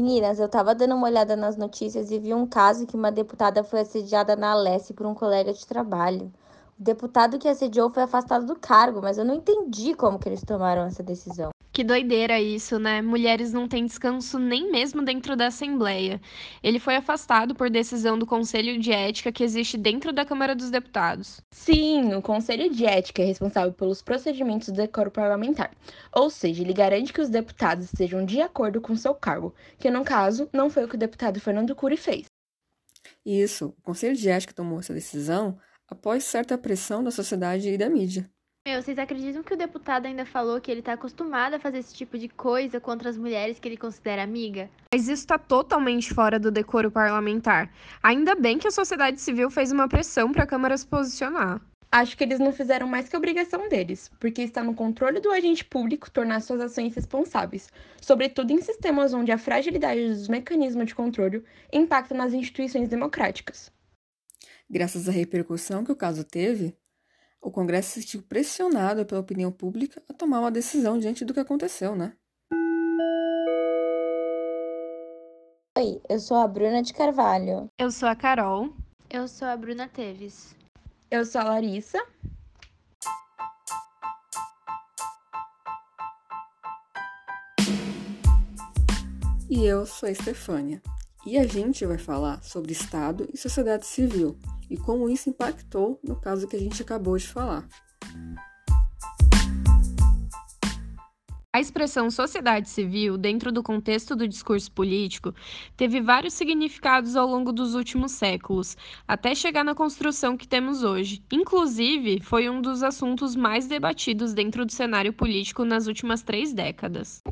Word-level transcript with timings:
Meninas, 0.00 0.38
eu 0.38 0.48
tava 0.48 0.76
dando 0.76 0.94
uma 0.94 1.08
olhada 1.08 1.34
nas 1.34 1.56
notícias 1.56 2.12
e 2.12 2.20
vi 2.20 2.32
um 2.32 2.46
caso 2.46 2.86
que 2.86 2.94
uma 2.94 3.10
deputada 3.10 3.64
foi 3.64 3.80
assediada 3.80 4.36
na 4.36 4.52
Alesse 4.52 4.94
por 4.94 5.04
um 5.04 5.12
colega 5.12 5.52
de 5.52 5.66
trabalho. 5.66 6.32
O 6.78 6.82
deputado 6.84 7.36
que 7.36 7.48
assediou 7.48 7.90
foi 7.90 8.04
afastado 8.04 8.46
do 8.46 8.56
cargo, 8.56 9.02
mas 9.02 9.18
eu 9.18 9.24
não 9.24 9.34
entendi 9.34 9.94
como 9.96 10.16
que 10.16 10.28
eles 10.28 10.44
tomaram 10.44 10.82
essa 10.82 11.02
decisão. 11.02 11.50
Que 11.78 11.84
doideira 11.84 12.40
isso, 12.40 12.76
né? 12.76 13.00
Mulheres 13.00 13.52
não 13.52 13.68
têm 13.68 13.86
descanso 13.86 14.36
nem 14.36 14.68
mesmo 14.68 15.00
dentro 15.00 15.36
da 15.36 15.46
Assembleia. 15.46 16.20
Ele 16.60 16.80
foi 16.80 16.96
afastado 16.96 17.54
por 17.54 17.70
decisão 17.70 18.18
do 18.18 18.26
Conselho 18.26 18.80
de 18.80 18.90
Ética 18.90 19.30
que 19.30 19.44
existe 19.44 19.78
dentro 19.78 20.12
da 20.12 20.24
Câmara 20.24 20.56
dos 20.56 20.72
Deputados. 20.72 21.40
Sim, 21.52 22.14
o 22.14 22.20
Conselho 22.20 22.68
de 22.68 22.84
Ética 22.84 23.22
é 23.22 23.26
responsável 23.26 23.72
pelos 23.72 24.02
procedimentos 24.02 24.70
do 24.70 24.74
decoro 24.74 25.08
parlamentar. 25.08 25.70
Ou 26.12 26.28
seja, 26.28 26.64
ele 26.64 26.72
garante 26.72 27.12
que 27.12 27.20
os 27.20 27.28
deputados 27.28 27.84
estejam 27.84 28.24
de 28.24 28.40
acordo 28.40 28.80
com 28.80 28.96
seu 28.96 29.14
cargo, 29.14 29.54
que 29.78 29.88
no 29.88 30.02
caso 30.02 30.48
não 30.52 30.68
foi 30.68 30.82
o 30.82 30.88
que 30.88 30.96
o 30.96 30.98
deputado 30.98 31.38
Fernando 31.38 31.76
Cury 31.76 31.96
fez. 31.96 32.26
Isso, 33.24 33.66
o 33.78 33.82
Conselho 33.82 34.16
de 34.16 34.28
Ética 34.28 34.52
tomou 34.52 34.80
essa 34.80 34.92
decisão 34.92 35.56
após 35.86 36.24
certa 36.24 36.58
pressão 36.58 37.04
da 37.04 37.12
sociedade 37.12 37.68
e 37.68 37.78
da 37.78 37.88
mídia. 37.88 38.28
Meu, 38.68 38.82
vocês 38.82 38.98
acreditam 38.98 39.42
que 39.42 39.54
o 39.54 39.56
deputado 39.56 40.04
ainda 40.04 40.26
falou 40.26 40.60
que 40.60 40.70
ele 40.70 40.82
tá 40.82 40.92
acostumado 40.92 41.54
a 41.54 41.58
fazer 41.58 41.78
esse 41.78 41.94
tipo 41.94 42.18
de 42.18 42.28
coisa 42.28 42.78
contra 42.78 43.08
as 43.08 43.16
mulheres 43.16 43.58
que 43.58 43.66
ele 43.66 43.78
considera 43.78 44.22
amiga? 44.22 44.68
Mas 44.92 45.04
isso 45.04 45.22
está 45.22 45.38
totalmente 45.38 46.12
fora 46.12 46.38
do 46.38 46.50
decoro 46.50 46.90
parlamentar. 46.90 47.72
Ainda 48.02 48.34
bem 48.34 48.58
que 48.58 48.68
a 48.68 48.70
sociedade 48.70 49.22
civil 49.22 49.48
fez 49.50 49.72
uma 49.72 49.88
pressão 49.88 50.32
para 50.32 50.42
a 50.42 50.46
Câmara 50.46 50.76
se 50.76 50.86
posicionar. 50.86 51.62
Acho 51.90 52.14
que 52.14 52.22
eles 52.22 52.38
não 52.38 52.52
fizeram 52.52 52.86
mais 52.86 53.08
que 53.08 53.16
a 53.16 53.18
obrigação 53.18 53.70
deles, 53.70 54.10
porque 54.20 54.42
está 54.42 54.62
no 54.62 54.74
controle 54.74 55.18
do 55.18 55.30
agente 55.30 55.64
público 55.64 56.10
tornar 56.10 56.42
suas 56.42 56.60
ações 56.60 56.94
responsáveis, 56.94 57.72
sobretudo 58.02 58.52
em 58.52 58.60
sistemas 58.60 59.14
onde 59.14 59.32
a 59.32 59.38
fragilidade 59.38 60.08
dos 60.10 60.28
mecanismos 60.28 60.88
de 60.88 60.94
controle 60.94 61.42
impacta 61.72 62.14
nas 62.14 62.34
instituições 62.34 62.90
democráticas. 62.90 63.72
Graças 64.68 65.08
à 65.08 65.10
repercussão 65.10 65.82
que 65.82 65.92
o 65.92 65.96
caso 65.96 66.22
teve, 66.22 66.76
o 67.40 67.50
Congresso 67.50 67.90
se 67.90 68.02
sentiu 68.02 68.22
pressionado 68.22 69.04
pela 69.06 69.20
opinião 69.20 69.52
pública 69.52 70.02
a 70.08 70.12
tomar 70.12 70.40
uma 70.40 70.50
decisão 70.50 70.98
diante 70.98 71.24
do 71.24 71.32
que 71.32 71.40
aconteceu, 71.40 71.94
né? 71.94 72.12
Oi, 75.76 76.00
eu 76.08 76.18
sou 76.18 76.36
a 76.36 76.48
Bruna 76.48 76.82
de 76.82 76.92
Carvalho. 76.92 77.68
Eu 77.78 77.90
sou 77.90 78.08
a 78.08 78.16
Carol. 78.16 78.72
Eu 79.08 79.28
sou 79.28 79.46
a 79.46 79.56
Bruna 79.56 79.88
Teves. 79.88 80.54
Eu 81.10 81.24
sou 81.24 81.40
a 81.40 81.44
Larissa. 81.44 82.04
E 89.48 89.64
eu 89.64 89.86
sou 89.86 90.08
a 90.08 90.12
Estefânia. 90.12 90.82
E 91.24 91.38
a 91.38 91.46
gente 91.46 91.86
vai 91.86 91.96
falar 91.96 92.42
sobre 92.42 92.72
Estado 92.72 93.28
e 93.32 93.38
sociedade 93.38 93.86
civil 93.86 94.36
e 94.70 94.76
como 94.76 95.08
isso 95.08 95.30
impactou 95.30 95.98
no 96.02 96.16
caso 96.16 96.46
que 96.46 96.56
a 96.56 96.60
gente 96.60 96.82
acabou 96.82 97.16
de 97.16 97.28
falar. 97.28 97.66
A 101.50 101.60
expressão 101.60 102.10
sociedade 102.10 102.68
civil, 102.68 103.16
dentro 103.16 103.50
do 103.50 103.62
contexto 103.62 104.14
do 104.14 104.28
discurso 104.28 104.70
político, 104.70 105.34
teve 105.76 106.00
vários 106.00 106.34
significados 106.34 107.16
ao 107.16 107.26
longo 107.26 107.52
dos 107.52 107.74
últimos 107.74 108.12
séculos, 108.12 108.76
até 109.08 109.34
chegar 109.34 109.64
na 109.64 109.74
construção 109.74 110.36
que 110.36 110.46
temos 110.46 110.84
hoje. 110.84 111.20
Inclusive, 111.32 112.20
foi 112.20 112.48
um 112.48 112.60
dos 112.60 112.82
assuntos 112.82 113.34
mais 113.34 113.66
debatidos 113.66 114.34
dentro 114.34 114.64
do 114.64 114.70
cenário 114.70 115.12
político 115.12 115.64
nas 115.64 115.86
últimas 115.88 116.22
três 116.22 116.52
décadas. 116.52 117.22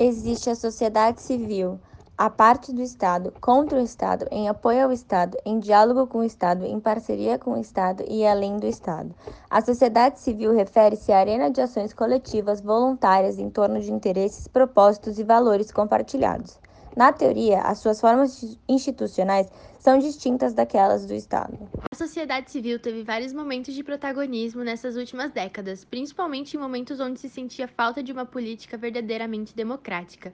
Existe 0.00 0.50
a 0.50 0.56
sociedade 0.56 1.20
civil, 1.22 1.78
a 2.18 2.30
parte 2.30 2.72
do 2.72 2.80
Estado, 2.80 3.30
contra 3.42 3.78
o 3.78 3.82
Estado, 3.82 4.26
em 4.30 4.48
apoio 4.48 4.84
ao 4.84 4.92
Estado, 4.92 5.36
em 5.44 5.58
diálogo 5.58 6.06
com 6.06 6.18
o 6.20 6.24
Estado, 6.24 6.64
em 6.64 6.80
parceria 6.80 7.38
com 7.38 7.52
o 7.52 7.60
Estado 7.60 8.02
e 8.08 8.26
além 8.26 8.56
do 8.56 8.66
Estado. 8.66 9.14
A 9.50 9.60
sociedade 9.60 10.18
civil 10.18 10.54
refere-se 10.54 11.12
à 11.12 11.18
arena 11.18 11.50
de 11.50 11.60
ações 11.60 11.92
coletivas 11.92 12.62
voluntárias 12.62 13.38
em 13.38 13.50
torno 13.50 13.80
de 13.80 13.92
interesses, 13.92 14.48
propósitos 14.48 15.18
e 15.18 15.24
valores 15.24 15.70
compartilhados. 15.70 16.58
Na 16.96 17.12
teoria, 17.12 17.60
as 17.60 17.80
suas 17.80 18.00
formas 18.00 18.58
institucionais 18.66 19.50
são 19.78 19.98
distintas 19.98 20.54
daquelas 20.54 21.04
do 21.04 21.12
Estado. 21.12 21.58
A 21.92 21.94
sociedade 21.94 22.50
civil 22.50 22.78
teve 22.78 23.02
vários 23.02 23.34
momentos 23.34 23.74
de 23.74 23.84
protagonismo 23.84 24.64
nessas 24.64 24.96
últimas 24.96 25.30
décadas, 25.32 25.84
principalmente 25.84 26.56
em 26.56 26.60
momentos 26.60 26.98
onde 26.98 27.20
se 27.20 27.28
sentia 27.28 27.68
falta 27.68 28.02
de 28.02 28.10
uma 28.10 28.24
política 28.24 28.78
verdadeiramente 28.78 29.54
democrática. 29.54 30.32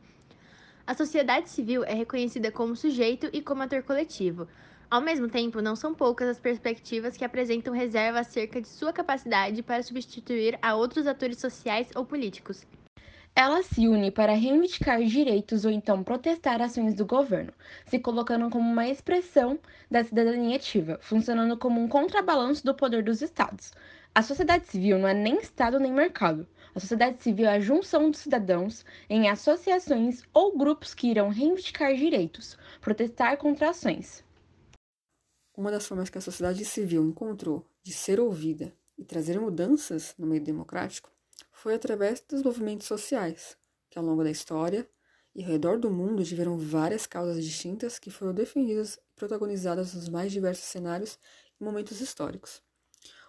A 0.92 0.94
sociedade 0.94 1.48
civil 1.48 1.82
é 1.84 1.94
reconhecida 1.94 2.53
como 2.53 2.76
sujeito 2.76 3.30
e 3.32 3.41
como 3.41 3.62
ator 3.62 3.82
coletivo. 3.82 4.47
Ao 4.91 5.00
mesmo 5.00 5.26
tempo, 5.26 5.62
não 5.62 5.75
são 5.75 5.94
poucas 5.94 6.28
as 6.28 6.38
perspectivas 6.38 7.16
que 7.16 7.25
apresentam 7.25 7.72
reserva 7.72 8.20
acerca 8.20 8.60
de 8.60 8.69
sua 8.69 8.92
capacidade 8.92 9.62
para 9.62 9.82
substituir 9.82 10.58
a 10.60 10.75
outros 10.75 11.06
atores 11.06 11.38
sociais 11.38 11.88
ou 11.94 12.04
políticos. 12.04 12.66
Ela 13.34 13.62
se 13.62 13.88
une 13.88 14.10
para 14.10 14.34
reivindicar 14.34 15.02
direitos 15.02 15.64
ou 15.64 15.70
então 15.70 16.04
protestar 16.04 16.60
ações 16.60 16.94
do 16.94 17.06
governo, 17.06 17.54
se 17.86 17.98
colocando 17.98 18.50
como 18.50 18.70
uma 18.70 18.86
expressão 18.86 19.58
da 19.91 20.04
cidadania 20.04 20.56
ativa, 20.56 20.98
funcionando 21.00 21.56
como 21.56 21.81
um 21.81 21.88
contrabalanço 21.88 22.66
do 22.66 22.75
poder 22.75 23.02
dos 23.02 23.22
estados. 23.22 23.72
A 24.14 24.20
sociedade 24.20 24.66
civil 24.66 24.98
não 24.98 25.08
é 25.08 25.14
nem 25.14 25.38
Estado 25.38 25.81
nem 25.81 25.91
mercado. 25.91 26.47
A 26.75 26.81
sociedade 26.81 27.22
civil 27.22 27.44
é 27.44 27.56
a 27.56 27.60
junção 27.60 28.10
dos 28.10 28.21
cidadãos 28.21 28.83
em 29.09 29.28
associações 29.28 30.22
ou 30.33 30.56
grupos 30.56 30.94
que 30.94 31.06
irão 31.06 31.28
reivindicar 31.28 31.94
direitos, 31.94 32.56
protestar 32.81 33.37
contra 33.37 33.69
ações. 33.69 34.25
Uma 35.55 35.71
das 35.71 35.87
formas 35.87 36.09
que 36.09 36.16
a 36.16 36.22
sociedade 36.22 36.65
civil 36.65 37.05
encontrou 37.05 37.69
de 37.82 37.93
ser 37.93 38.19
ouvida 38.19 38.75
e 38.97 39.05
trazer 39.05 39.38
mudanças 39.38 40.15
no 40.19 40.27
meio 40.27 40.43
democrático 40.43 41.12
foi 41.50 41.75
através 41.75 42.22
dos 42.27 42.43
movimentos 42.43 42.87
sociais, 42.87 43.55
que 43.91 43.99
ao 43.99 44.05
longo 44.05 44.25
da 44.25 44.31
história 44.31 44.88
e 45.34 45.44
ao 45.44 45.50
redor 45.50 45.78
do 45.78 45.91
mundo 45.91 46.25
tiveram 46.25 46.56
várias 46.56 47.06
causas 47.06 47.44
distintas 47.44 47.99
que 47.99 48.11
foram 48.11 48.32
defendidas 48.32 48.94
e 48.94 49.15
protagonizadas 49.15 49.93
nos 49.93 50.09
mais 50.09 50.32
diversos 50.32 50.65
cenários 50.65 51.19
e 51.61 51.65
momentos 51.65 52.00
históricos. 52.00 52.62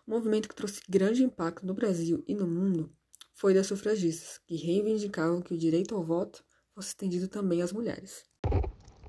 Um 0.07 0.13
movimento 0.13 0.47
que 0.47 0.55
trouxe 0.55 0.81
grande 0.87 1.25
impacto 1.25 1.65
no 1.65 1.73
Brasil 1.73 2.23
e 2.25 2.33
no 2.33 2.47
mundo 2.47 2.89
foi 3.33 3.53
das 3.53 3.67
sufragistas, 3.67 4.39
que 4.45 4.55
reivindicavam 4.55 5.41
que 5.41 5.53
o 5.53 5.57
direito 5.57 5.95
ao 5.95 6.03
voto 6.03 6.43
fosse 6.73 6.89
estendido 6.89 7.27
também 7.27 7.61
às 7.61 7.73
mulheres. 7.73 8.23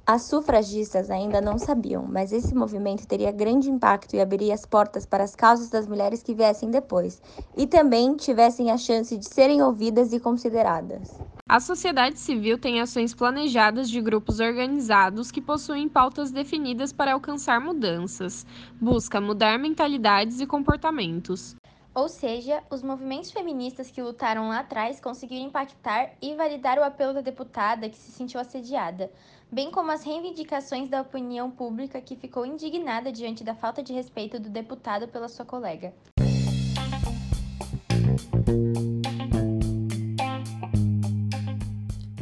As 0.07 0.23
sufragistas 0.23 1.11
ainda 1.11 1.41
não 1.41 1.57
sabiam, 1.57 2.07
mas 2.07 2.31
esse 2.31 2.55
movimento 2.55 3.07
teria 3.07 3.33
grande 3.33 3.71
impacto 3.71 4.15
e 4.15 4.21
abriria 4.21 4.53
as 4.53 4.67
portas 4.67 5.07
para 5.07 5.25
as 5.25 5.35
causas 5.35 5.71
das 5.71 5.87
mulheres 5.87 6.23
que 6.23 6.35
viessem 6.35 6.71
depois, 6.71 7.23
e 7.57 7.67
também 7.67 8.15
tivessem 8.15 8.71
a 8.71 8.77
chance 8.77 9.17
de 9.17 9.27
serem 9.27 9.62
ouvidas 9.62 10.12
e 10.12 10.21
consideradas. 10.21 11.11
A 11.49 11.59
sociedade 11.59 12.19
civil 12.19 12.59
tem 12.59 12.81
ações 12.81 13.15
planejadas 13.15 13.89
de 13.89 14.01
grupos 14.01 14.41
organizados 14.41 15.31
que 15.31 15.41
possuem 15.41 15.89
pautas 15.89 16.31
definidas 16.31 16.93
para 16.93 17.15
alcançar 17.15 17.61
mudanças, 17.61 18.45
busca 18.81 19.21
mudar 19.21 19.59
mentalidades 19.59 20.41
e 20.41 20.47
comportamentos. 20.47 21.55
Ou 21.94 22.09
seja, 22.09 22.60
os 22.71 22.82
movimentos 22.82 23.31
feministas 23.31 23.88
que 23.88 24.03
lutaram 24.03 24.49
lá 24.49 24.59
atrás 24.59 24.99
conseguiram 24.99 25.47
impactar 25.47 26.10
e 26.21 26.34
validar 26.34 26.77
o 26.77 26.82
apelo 26.82 27.15
da 27.15 27.21
deputada 27.21 27.88
que 27.88 27.97
se 27.97 28.10
sentiu 28.10 28.41
assediada, 28.41 29.12
bem 29.50 29.71
como 29.71 29.93
as 29.93 30.03
reivindicações 30.03 30.88
da 30.88 31.03
opinião 31.03 31.53
pública 31.53 32.00
que 32.00 32.16
ficou 32.16 32.44
indignada 32.44 33.12
diante 33.12 33.44
da 33.44 33.55
falta 33.55 33.81
de 33.81 33.93
respeito 33.93 34.41
do 34.41 34.49
deputado 34.49 35.06
pela 35.06 35.28
sua 35.28 35.44
colega. 35.44 35.94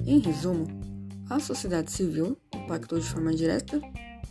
Em 0.07 0.19
resumo, 0.19 0.67
a 1.31 1.41
sociedade 1.41 1.91
civil 1.91 2.37
impactou 2.55 2.99
de 2.99 3.07
forma 3.07 3.33
direta 3.33 3.81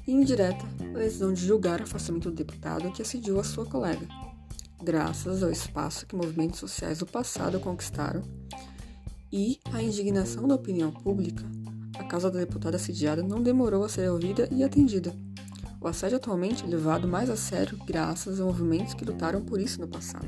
e 0.05 0.11
indireta 0.11 0.63
a 0.93 0.99
decisão 0.99 1.33
de 1.33 1.43
julgar 1.43 1.79
o 1.79 1.83
afastamento 1.83 2.29
do 2.29 2.35
deputado 2.35 2.91
que 2.91 3.01
assediou 3.01 3.39
a 3.39 3.43
sua 3.43 3.65
colega 3.65 4.07
graças 4.83 5.43
ao 5.43 5.51
espaço 5.51 6.05
que 6.05 6.15
movimentos 6.15 6.59
sociais 6.59 6.99
do 6.99 7.05
passado 7.05 7.59
conquistaram 7.59 8.21
e 9.31 9.59
à 9.71 9.81
indignação 9.81 10.47
da 10.47 10.55
opinião 10.55 10.91
pública, 10.91 11.43
a 11.97 12.03
causa 12.03 12.29
da 12.29 12.39
deputada 12.39 12.77
assediada 12.77 13.23
não 13.23 13.41
demorou 13.41 13.83
a 13.83 13.89
ser 13.89 14.09
ouvida 14.09 14.49
e 14.51 14.63
atendida. 14.63 15.15
O 15.79 15.87
assédio 15.87 16.17
atualmente 16.17 16.63
é 16.63 16.67
levado 16.67 17.07
mais 17.07 17.29
a 17.29 17.35
sério 17.35 17.77
graças 17.85 18.39
a 18.39 18.43
movimentos 18.43 18.93
que 18.93 19.05
lutaram 19.05 19.41
por 19.41 19.59
isso 19.59 19.79
no 19.79 19.87
passado. 19.87 20.27